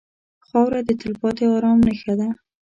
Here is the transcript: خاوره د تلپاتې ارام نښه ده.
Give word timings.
خاوره 0.47 0.81
د 0.87 0.89
تلپاتې 1.01 1.45
ارام 1.55 1.79
نښه 1.87 2.13
ده. 2.19 2.29